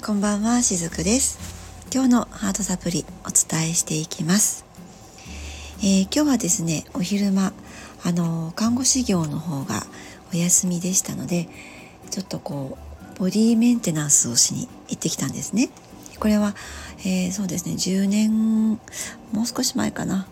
[0.00, 1.38] こんばんはしずくです。
[1.92, 4.64] 今日のハートサプリお伝えしていきます、
[5.80, 7.52] えー、今日はですねお昼間
[8.04, 9.82] あの看護師業の方が
[10.32, 11.48] お休みでしたので
[12.10, 12.78] ちょっとこ
[13.16, 15.68] うボディメンテナンスをしに行ってきたんですね。
[16.20, 16.54] これは、
[17.00, 18.70] えー、そうですね10年
[19.32, 20.28] もう少し前かな。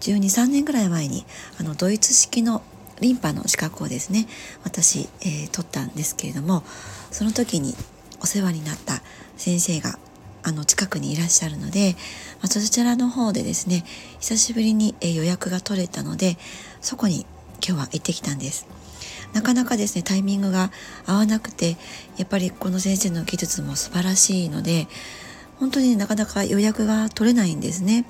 [0.00, 1.24] 123年ぐらい前に
[1.60, 2.60] あのドイツ式の
[3.00, 4.26] リンパの資格をですね
[4.64, 6.64] 私、えー、取ったんですけれども
[7.12, 7.74] その時に
[8.26, 9.02] お世話になった
[9.36, 10.00] 先生が
[10.42, 11.94] あの近くにいらっしゃるので、
[12.40, 13.84] まあ、そちらの方でですね
[14.18, 16.36] 久しぶりに、え予約が取れたので
[16.80, 17.24] そこに
[17.64, 18.66] 今日は行ってきたんです。
[19.32, 20.72] なかなかですねタイミングが
[21.06, 21.76] 合わなくて
[22.16, 24.88] やっぱりこの先生の技術も素晴らしいので
[25.60, 28.06] 本当になかなか予約が取れないんですね。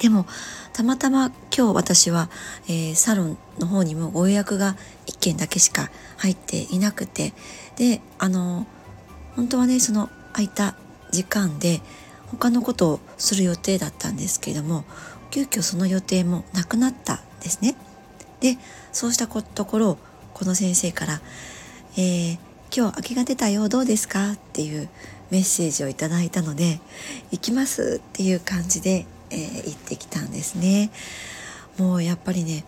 [0.00, 0.26] でも
[0.72, 2.30] たまたま今日私は、
[2.66, 7.32] えー、サロンの方にもご予約が1件だけしか入っていなくて
[7.76, 8.66] であの
[9.36, 10.74] 本当はねその空いた
[11.10, 11.80] 時間で
[12.28, 14.84] 他のことをする予定だったんですけれども
[15.30, 17.76] 急遽その予定もなくなったんですね。
[18.40, 18.56] で
[18.92, 19.98] そうしたところ
[20.34, 21.20] この先生から
[21.96, 22.38] 「えー、
[22.74, 24.88] 今日空きが出たよどうですか?」っていう
[25.30, 26.80] メッセージをいただいたので
[27.30, 30.90] 「行きます」っていう感じでえー、行ってきたんですね
[31.78, 32.64] もうやっぱりね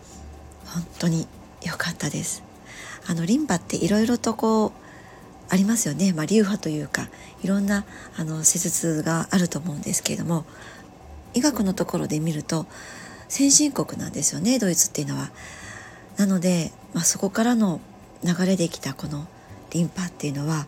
[0.65, 1.27] 本当に
[1.61, 2.43] 良かったです
[3.05, 4.82] あのリンパっていろいろとこう
[5.53, 7.09] ありますよね、まあ、流派というか
[7.43, 7.85] いろんな
[8.17, 10.45] あの施術があると思うんですけれども
[11.35, 12.65] 医学のところで見ると
[13.27, 15.29] 先進国なんですよねドイツっていうのは。
[16.17, 17.81] なので、まあ、そこからの
[18.23, 19.27] 流れできたこの
[19.71, 20.65] リンパっていうのは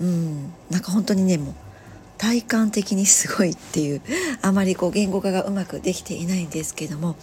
[0.00, 1.54] うんなんか本当にねもう
[2.18, 4.02] 体感的にすごいっていう
[4.42, 7.16] あまりこう言語化がうまくできていないんですけども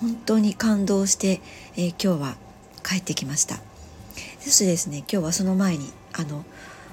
[0.00, 1.42] 本当に感動して、
[1.76, 2.36] えー、今日は
[2.82, 3.56] 帰ってきました
[4.40, 6.44] そしてですね今日はその前にあの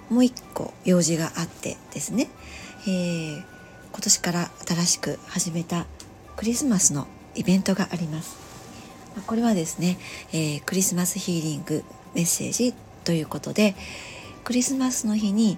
[0.09, 2.29] もう一個用事があってですね、
[2.83, 3.35] えー、
[3.91, 5.85] 今年から新しく始めた
[6.35, 8.37] クリスマスのイベントがあります。
[9.27, 9.97] これはですね、
[10.31, 11.83] えー、クリスマスヒーリング
[12.15, 12.73] メッセージ
[13.03, 13.75] ということで
[14.45, 15.57] クリスマスの日に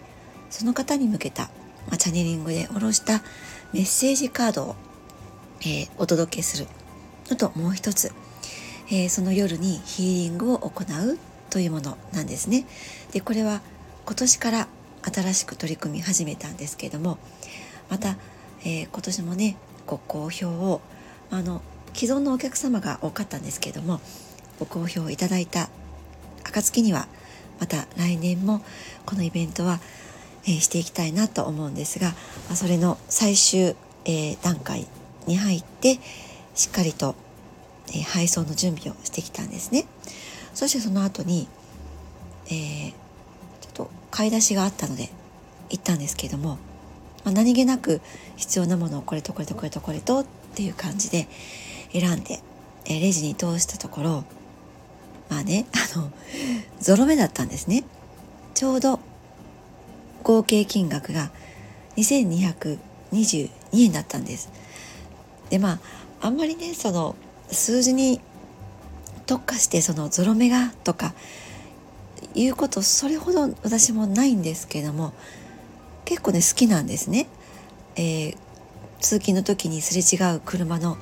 [0.50, 1.52] その方に向けた
[1.88, 3.22] まあ、チャネリングで下ろした
[3.74, 4.76] メッセージカードを、
[5.62, 6.68] えー、お届けする
[7.30, 8.12] のともう一つ、
[8.88, 11.20] えー、その夜にヒーリングを行う
[11.54, 12.66] というものなんですね。
[13.12, 13.62] でこれは
[14.08, 14.68] 今年から
[15.04, 17.20] 新しく取り組み始めたんですけれども
[17.92, 18.18] また、
[18.62, 19.56] えー、今年もね
[19.86, 20.82] ご好評を
[21.30, 21.62] あの
[21.94, 24.02] 既存のお客様が多かったんですけれども
[24.60, 25.70] ご好評いただいた
[26.44, 27.08] 暁には
[27.60, 28.64] また来年も
[29.06, 29.80] このイベントは
[30.48, 32.14] えしていきたいなと思うんですが、
[32.50, 33.76] まそれの最終、
[34.06, 34.88] え段階
[35.28, 36.00] に入って
[36.56, 37.16] しっかりと、
[37.96, 39.86] え配送の準備をしてきたんですね。
[40.54, 41.48] そしてその後に、
[42.48, 42.92] えー、
[43.62, 45.10] ちょっと買い出しがあったので
[45.70, 46.58] 行ったんですけれども、
[47.24, 48.02] まあ、何気なく
[48.36, 50.26] 必要なものをこれとこれとこれとこれとっ
[50.56, 51.28] ていう感じで
[51.92, 52.40] 選んで、
[52.86, 54.24] えレジに通したところ
[55.30, 55.66] まあね
[55.96, 56.12] あの
[56.80, 57.84] ゾロ目だったんですね。
[58.54, 59.00] ちょうど
[60.24, 61.32] 合計金額が
[61.96, 64.52] 2222円だったんです。
[65.50, 65.80] でまあ
[66.22, 67.16] あんまりねその
[67.52, 68.22] 数字に
[69.26, 71.14] 特化してそのゾロ目がとか
[72.36, 75.14] いうことそれほど私もないんですけども
[76.06, 77.28] 結構ね好きなんですね。
[77.96, 78.38] えー、
[79.00, 80.98] 通勤の時にすれ違う車の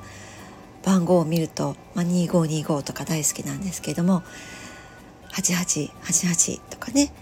[0.84, 4.22] 番号を見ると、まあ、2525とか大好きなんですけども
[5.32, 7.12] 8888とかね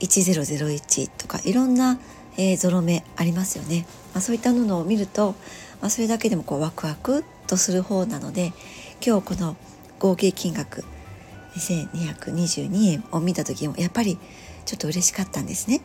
[0.00, 1.98] 1001とかいろんな、
[2.36, 5.34] えー、ゾロ目ありますよね、まあ、そういったのを見ると、
[5.80, 8.52] まあ、それだけでもこうワクワクとする方なので
[9.04, 9.56] 今日この
[9.98, 10.84] 合計金額
[11.54, 14.18] 2222円を見た時もやっぱり
[14.64, 15.80] ちょっと嬉しかったんですね。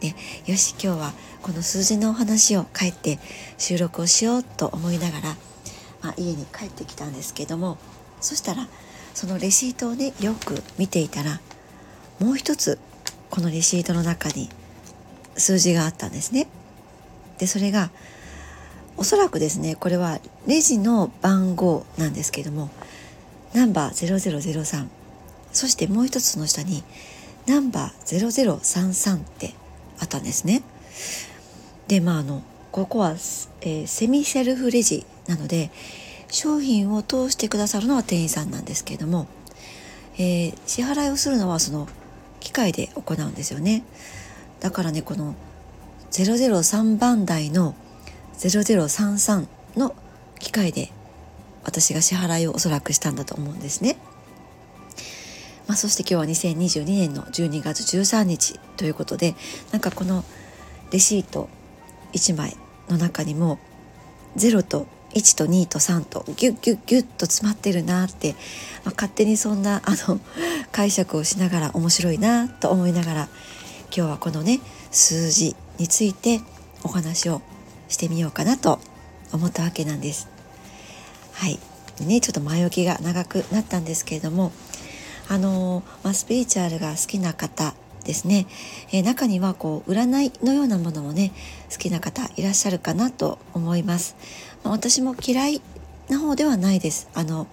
[0.00, 0.08] で
[0.46, 1.12] よし今日は
[1.42, 3.18] この数字のお話を帰って
[3.56, 5.36] 収録をしようと思いながら、
[6.02, 7.78] まあ、家に帰ってきたんですけども
[8.20, 8.68] そしたら
[9.14, 11.40] そのレシートをねよく見ていたら
[12.20, 12.78] もう一つ
[13.30, 14.50] このレシートの中に
[15.36, 16.46] 数字があったんですね。
[17.38, 17.90] でそれが
[18.98, 22.70] おそらくですねこれはレジの番号なんですけども
[23.56, 24.86] ナンバー0003
[25.50, 26.84] そしてもう一つの下に
[27.46, 29.54] ナンバー0033って
[29.98, 30.62] あったんですね。
[31.88, 33.12] でまああのここは、
[33.62, 35.70] えー、セミセルフレジなので
[36.30, 39.26] 商品を通してくださるのは店員さんなんですけれども、
[40.18, 41.88] えー、支払いをするのはその
[42.40, 43.84] 機械で行うんですよね
[44.60, 45.34] だからねこの
[46.10, 47.74] 003番台の
[48.34, 49.46] 0033
[49.78, 49.94] の
[50.38, 50.92] 機械で
[51.66, 53.98] 私が支払いをおそらくしたんだと思うんですね
[55.66, 59.34] まあ、そして今日は2022年の12月13日ということで
[59.72, 60.24] なんかこの
[60.92, 61.48] レシート
[62.12, 62.56] 1枚
[62.88, 63.58] の中にも
[64.36, 68.34] 0と1と2と3とギュッギュッギュッと詰まってるなって、
[68.84, 70.20] まあ、勝手にそんなあの
[70.72, 73.28] 解釈をしながら面白いなと思いながら
[73.86, 74.60] 今日はこのね
[74.90, 76.40] 数字について
[76.84, 77.42] お話を
[77.88, 78.78] してみようかなと
[79.32, 80.35] 思ったわけなんです。
[81.36, 81.58] はい。
[82.04, 84.52] ね、ちょっと前置きが長くなったんですけれども
[85.28, 87.74] あのまあ、スピリチュアルが好きな方
[88.04, 88.46] ですね、
[88.92, 91.32] えー、中にはこう占いのようなものもね
[91.72, 94.14] 好きな方いらっしゃるかなと思います、
[94.62, 95.62] まあ、私も嫌い
[96.08, 97.08] な方ではないです。
[97.14, 97.48] あの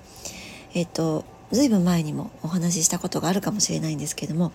[0.76, 4.52] えっ、ー、とずいぶん前にもお話ししたことがあるかもしれないんですけども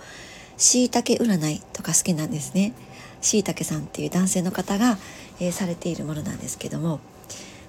[0.56, 2.74] しいたけ占いとか好きなんですね。
[3.20, 4.96] しいたけさんっていう男性の方が、
[5.40, 7.00] えー、されているものなんですけども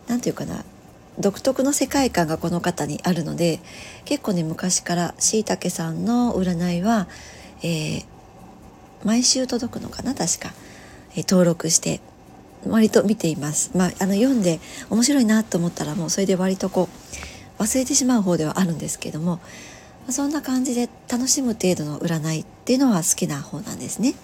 [0.08, 0.64] 何ていうかな
[1.20, 3.60] 独特の世界観がこの方にあるので
[4.06, 7.08] 結構ね昔からしいたけさんの占いは、
[7.62, 8.06] えー、
[9.04, 10.54] 毎週届くのかな確か、
[11.16, 12.00] えー、登録して
[12.68, 13.72] 割と見ています。
[13.74, 16.90] まあ、あの読んで面白いなと思ったらもうそれで割とこ
[17.58, 19.40] う忘れてしまう方ではあるんですけども
[20.10, 24.16] そんな感じで楽しむ程度の占いっていうのは好きな方なんですね。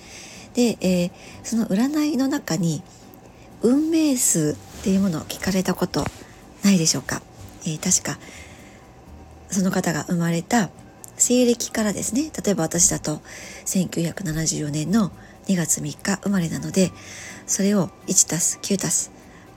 [0.53, 1.12] で、えー、
[1.44, 2.81] その占いの中に
[3.62, 6.06] 運命数っていうものを聞かれたこと
[6.66, 7.22] ないでしょうか、
[7.62, 8.20] えー、確か
[9.50, 10.70] その方が生まれた
[11.18, 12.30] 西暦からですね。
[12.44, 13.22] 例えば私だと
[13.66, 15.12] 1974年の
[15.48, 16.92] 2月3日生まれなので
[17.48, 19.12] それを1たす9たす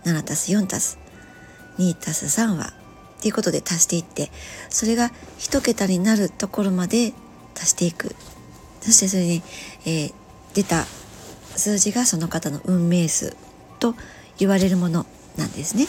[0.05, 0.99] 7たす4たす
[1.79, 2.75] 2たす3は
[3.19, 4.31] っていうことで足していって
[4.69, 7.13] それが1桁になるところまで
[7.57, 8.15] 足していく。
[8.81, 9.43] そしてそれに、
[9.87, 10.13] えー、
[10.55, 10.85] 出た
[11.57, 13.37] 数字がその方の運命数
[13.81, 13.97] と
[14.39, 15.05] 言われるもの
[15.37, 15.87] なんですね。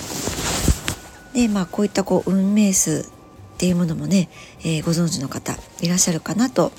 [1.40, 3.10] でまあこういったこう運命数
[3.56, 6.74] っていうものもね、えー、ご存知の方いらっしゃるかなと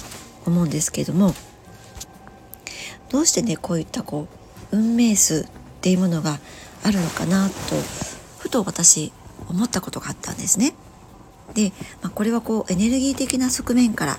[0.45, 1.33] 思うんですけれども
[3.09, 4.29] どうしてねこういったこ
[4.71, 5.49] う運命数っ
[5.81, 6.41] ていうものが
[6.85, 7.55] あるのかなと
[8.39, 9.13] ふと私
[9.49, 10.75] 思ったことがあったんですね。
[11.55, 11.73] で、
[12.03, 14.19] まあ、これはこうエネルギー的な側面から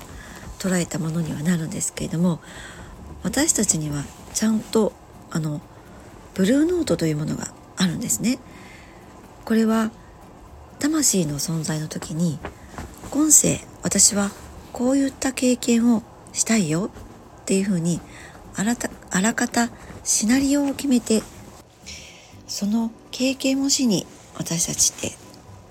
[0.58, 2.40] 捉えたものにはなるんですけれども
[3.22, 4.04] 私たちには
[4.34, 4.92] ちゃんと
[5.30, 5.60] あの
[6.34, 8.40] ブルーノートというものがあるんですね。
[9.44, 9.92] これは
[10.82, 12.40] 魂の存在の時に
[13.12, 14.32] 今世私は
[14.72, 16.02] こういった経験を
[16.32, 16.90] したいよ
[17.42, 18.00] っていうふうに
[18.56, 18.74] あら
[19.12, 19.70] あらかた
[20.02, 21.22] シナリオを決めて
[22.48, 25.16] その経験をしに私たちって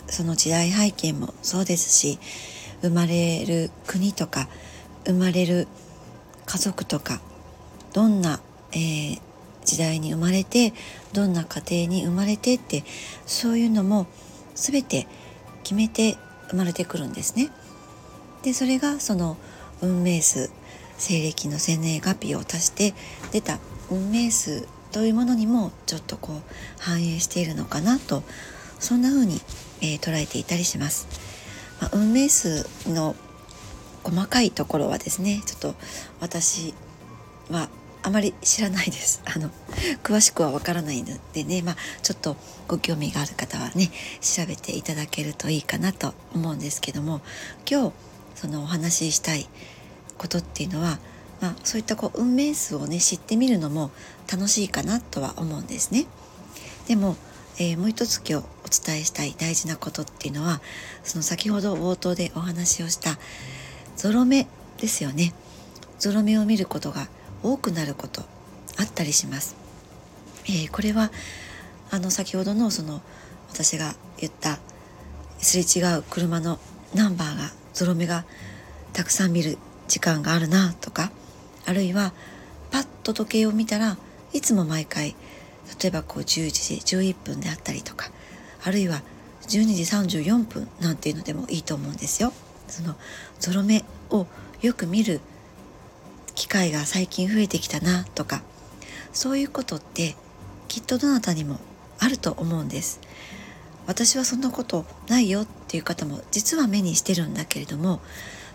[0.10, 2.18] その時代背景もそうですし
[2.82, 4.48] 生まれる国とか
[5.06, 5.68] 生まれる
[6.46, 7.20] 家族とか
[7.92, 8.40] どんな、
[8.72, 9.22] えー、
[9.66, 10.74] 時代に生まれて
[11.12, 12.86] どんな家庭に生まれてって
[13.26, 14.08] そういうのも
[14.56, 15.08] 全て
[15.64, 16.18] 決めて
[16.50, 17.50] 生まれてくるんですね。
[18.44, 19.38] でそれがその
[19.82, 20.52] 運命数
[20.98, 22.94] 西暦の生年月日を足して
[23.32, 23.60] 出た
[23.90, 26.42] 運命数というものにもちょっとこう
[26.80, 28.24] 反映しているのかなと
[28.80, 29.42] そんな風に、
[29.82, 31.08] えー、捉えていたりします。
[31.80, 33.16] まあ、運命数の
[34.04, 35.76] 細かいところはですねちょっと
[36.20, 36.74] 私
[37.50, 37.70] は
[38.04, 39.22] あまり知らないです。
[39.26, 39.50] あの
[40.04, 42.36] 詳しくはわからないのでね、まあ、ちょっと
[42.68, 47.22] ご興味がある方はね調べていただけるといいかなと思うんですけども
[47.70, 47.94] 今日
[48.36, 49.48] そのお話ししたい
[50.18, 51.00] ことっていうのは、
[51.42, 53.92] まあ、そういったこう運命数をね知ってみるのも
[54.32, 56.06] 楽しいかなとは思うんですね。
[56.88, 57.16] でも、
[57.58, 60.62] えー、もう一つ今日お伝えしたい大事なことっていうのは
[61.04, 63.18] その先ほど冒頭でお話をした
[63.96, 65.34] ゾロ目ですよね。
[66.00, 67.08] ゾロ目を見ることが
[67.44, 68.22] 多くなること
[68.78, 69.56] あったりします。
[70.46, 71.12] えー、これは
[71.92, 73.02] あの先ほどのその
[73.50, 74.60] 私が言った
[75.38, 76.60] すれ違う車の
[76.96, 78.26] ナンバーがゾロ目が
[78.94, 79.58] たくさん見る
[79.88, 81.12] 時間があるなとか
[81.66, 82.14] あるいは
[82.72, 83.98] パッと時計を見たら
[84.34, 85.16] いつも毎回
[85.82, 88.10] 例えばこう11時11分であったりとか
[88.64, 89.02] あるいは
[89.48, 92.32] 12時34分なんていうのでもいいと思うんですよ。
[92.68, 92.96] その
[93.40, 94.28] ゾロ目を
[94.62, 95.20] よく見る
[96.42, 98.42] 機会が最近増えてきたなとか
[99.14, 100.16] そういうことって
[100.70, 101.60] きっとどなたにも
[102.00, 103.00] あると思うんです
[103.86, 108.02] 私はそんなことないよっていう方も実は目にしてるんだけれども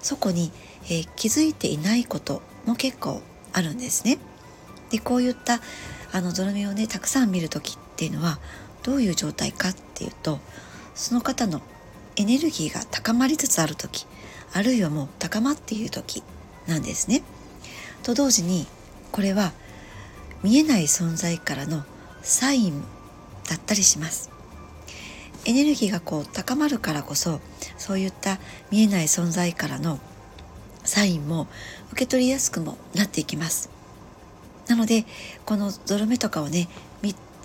[0.01, 0.51] そこに、
[0.87, 4.19] えー、気づいていないことも結構あるんですね
[4.91, 5.61] でこういった
[6.13, 8.41] あのゾロ目をねたくさん見る時っていうのは
[8.83, 10.41] どういう状態かっていうと
[10.97, 11.63] その方の
[12.17, 14.09] エネルギーが高まりつつある時
[14.53, 16.25] あるいはもう高まっている時
[16.67, 17.23] なんですね。
[18.07, 18.69] と同時に
[19.11, 19.53] これは
[20.45, 21.83] 見えない存在からの
[22.23, 22.81] サイン
[23.49, 24.31] だったりします。
[25.45, 27.41] エネルギーがこう高まるからこそ
[27.77, 28.39] そういった
[28.71, 29.99] 見えない存在からの
[30.85, 31.49] サインも
[31.91, 33.71] 受け取りやすくもなっていきます。
[34.69, 35.05] なので
[35.45, 36.69] このゾロ目とかをね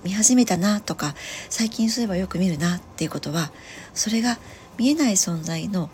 [0.04, 1.16] 見始めたなとか
[1.50, 3.52] 最近そういえばよく見るなっていうことは
[3.96, 4.38] それが
[4.78, 5.90] 見えない存在の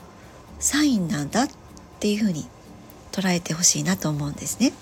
[0.60, 1.50] サインなんだっ
[2.02, 2.50] ていうふうに
[3.18, 4.74] 捉えてほしいなと思うんですね。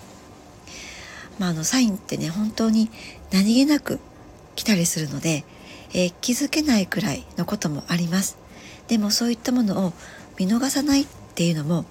[1.39, 2.89] まあ、あのサインってね本当に
[3.32, 4.00] 何気なく
[4.56, 5.46] 来たりするので、
[5.94, 8.38] えー、気づけないくらいのこともあります。
[8.88, 9.94] でもそういったものを
[10.38, 11.86] 見逃さないっていうのも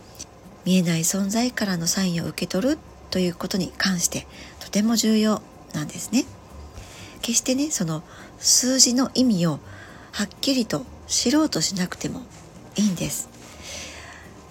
[0.64, 2.78] 見えない存在からのサインを受け取る
[3.10, 4.26] ということに関して
[4.60, 5.40] とても重要
[5.72, 6.24] なんですね。
[7.22, 8.02] 決してねその
[8.38, 9.58] 数字の意味を
[10.12, 12.20] はっきりと知ろうとしなくても
[12.76, 13.28] いいんです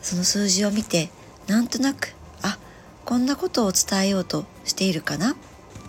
[0.02, 1.10] その数字を見て
[1.48, 2.58] なんとなくあ
[3.06, 5.32] こんなことを伝えようとしているかな？
[5.32, 5.36] っ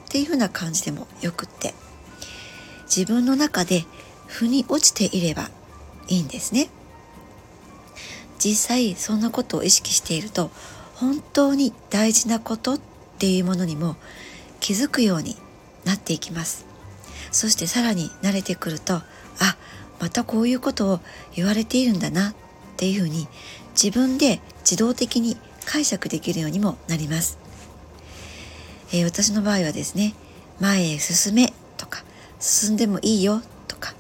[0.09, 1.75] ていうふうな感じでもよくって。
[2.85, 3.85] 自分の中で
[4.27, 5.51] 腑に落ちていれば
[6.09, 6.69] いいんですね。
[8.39, 10.51] 実際そんなことを意識していると
[10.97, 12.81] 本当に大事なことっ
[13.19, 13.97] ていうものにも
[14.61, 15.37] 気づくように
[15.85, 16.67] なっていきます。
[17.33, 19.05] そしてさらに慣れてくるとあ
[19.99, 21.01] またこういうことを
[21.35, 22.35] 言われているんだなっ
[22.77, 23.27] ていうふうに
[23.73, 27.38] 自分で自動的に解釈できるようにもなります、
[28.92, 30.14] えー、私の場合はですね
[30.61, 32.02] 前へ進めとか
[32.40, 33.94] 進んでもいいよとか、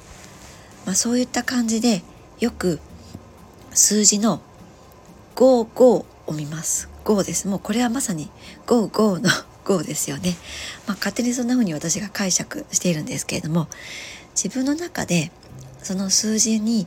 [0.86, 2.02] まあ、そういった感じで
[2.40, 2.80] よく
[3.72, 4.40] 数字の
[5.36, 6.88] 55を見ます。
[7.04, 7.48] 5です。
[7.48, 8.30] もうこれはまさに
[8.66, 9.30] 55の
[9.64, 10.36] 5ですよね、
[10.86, 13.66] まあ、勝手にそんな風に私が解釈しているんですけれども
[14.34, 15.32] 自分の中で
[15.82, 16.86] その数字に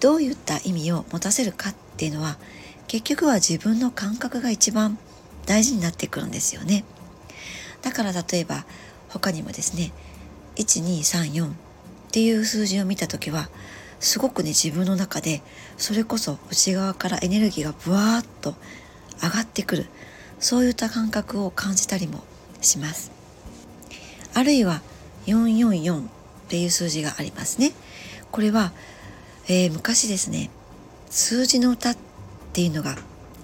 [0.00, 2.36] どういった意味を持たせるかっていうのは
[2.90, 4.98] 結局は自分の感覚が一番
[5.46, 6.82] 大事になってくるんですよね。
[7.82, 8.64] だから例えば
[9.08, 9.92] 他にもですね
[10.56, 11.52] 1234っ
[12.10, 13.48] ていう数字を見た時は
[14.00, 15.40] すごくね自分の中で
[15.76, 18.56] それこそ内側からエネルギーがブワーッと
[19.22, 19.86] 上がってくる
[20.40, 22.24] そういった感覚を感じたりも
[22.60, 23.12] します。
[24.34, 24.82] あるいは
[25.26, 26.04] 444っ
[26.48, 27.70] ていう数字がありますね。
[28.32, 28.72] これは、
[29.46, 30.50] えー、昔ですね
[31.08, 32.09] 数字の歌って
[32.50, 32.96] っていうのが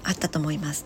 [0.03, 0.85] あったと思います。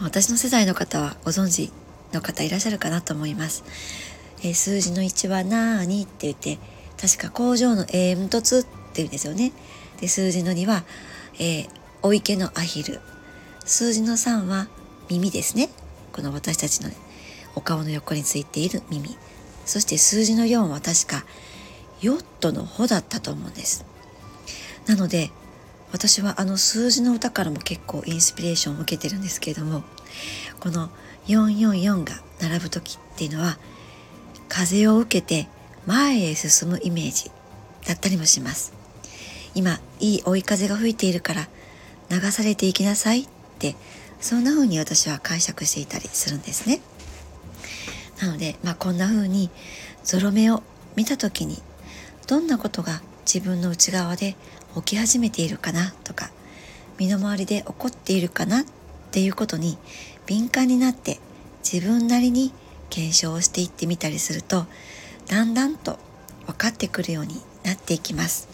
[0.00, 1.70] 私の世代の方はご存知
[2.12, 3.62] の方いらっしゃるかなと思います、
[4.40, 6.58] えー、数字の1は何って言って
[7.00, 9.52] 確か工場の煙突っていうんですよね。
[10.00, 10.84] で数字の2は、
[11.38, 11.68] えー、
[12.02, 13.00] お池のアヒル。
[13.64, 14.68] 数字の3は
[15.08, 15.68] 耳ですね。
[16.12, 16.90] この私たちの
[17.54, 19.16] お顔の横についている耳。
[19.66, 21.24] そして数字の4は確か
[22.00, 23.84] ヨットの穂だったと思うんです。
[24.86, 25.30] なので
[25.92, 29.82] 私はあの数字の歌からも結構インスピレーションを受けてるんですけれども
[30.58, 30.88] この
[31.26, 33.58] 444が並ぶ時っていうのは
[34.48, 35.48] 風を受けて
[35.86, 37.30] 前へ進むイメージ
[37.86, 38.72] だったりもします。
[39.54, 41.48] 今いい追い風が吹いているから
[42.10, 43.76] 流されていきなさいって
[44.20, 46.80] そんな風に私は解釈していたりするんですね。
[48.20, 49.50] なので、まあ、こんな風に
[50.04, 50.62] ゾロ目を
[50.96, 51.60] 見た時に
[52.28, 54.36] どんなことが自分の内側で
[54.76, 56.30] 起き始めているかなとか
[56.98, 58.64] 身の回りで起こっているかなっ
[59.10, 59.78] ていうことに
[60.26, 61.20] 敏感になって
[61.62, 62.52] 自分なりに
[62.90, 64.66] 検証をしていってみたりすると
[65.28, 65.98] だんだんと
[66.46, 68.48] 分かってくるようになっていきます。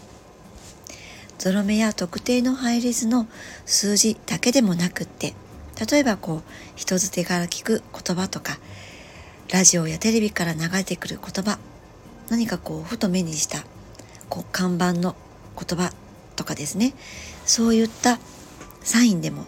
[1.39, 3.25] ゾロ目や特定の配列の
[3.65, 5.33] 数字だけでもなくって
[5.89, 6.43] 例えばこう
[6.75, 8.57] 人づてから聞く言葉とか
[9.49, 11.57] ラジオやテレビから流れてくる言葉
[12.29, 13.63] 何かこうふと目にした
[14.27, 15.15] こう看板の
[15.55, 15.93] 言葉
[16.39, 16.93] とかですね。
[17.45, 18.17] そういった
[18.81, 19.43] サインでも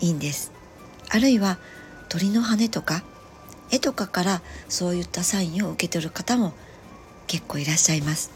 [0.00, 0.50] いいんです。
[1.08, 1.58] あるいは
[2.08, 3.04] 鳥の羽とか
[3.70, 6.52] 絵とかからそういったサインを受け取る方も
[7.28, 8.32] 結構いらっしゃいます。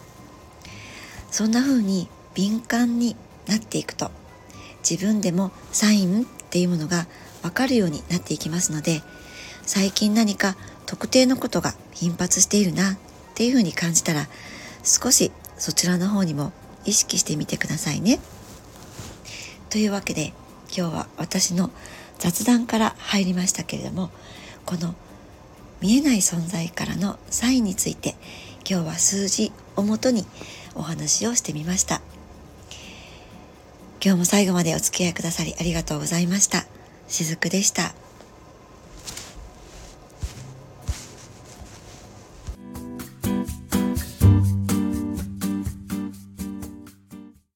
[1.32, 4.10] そんな風に敏感になっていくと
[4.88, 7.06] 自分でもサインっていうものが
[7.42, 9.02] わかるようになっていきますので
[9.62, 12.96] 最近何か特定のことが頻発しているなっ
[13.34, 14.28] ていうふうに感じたら
[14.84, 16.52] 少しそちらの方にも
[16.84, 18.18] 意識してみてくださいね。
[19.70, 20.32] というわけで
[20.76, 21.70] 今日は私の
[22.18, 24.10] 雑談から入りましたけれども
[24.66, 24.94] この
[25.80, 28.14] 見えない存在からのサインについて
[28.68, 30.24] 今日は数字をもとに
[30.74, 32.00] お話をしてみました。
[34.04, 36.64] 今日も最後までお付き合いくださりありがとうございました。
[37.08, 37.94] しずくでした。